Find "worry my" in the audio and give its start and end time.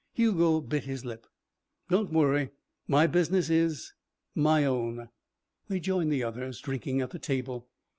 2.11-3.05